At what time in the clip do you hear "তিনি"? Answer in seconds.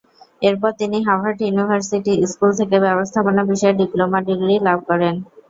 0.79-0.97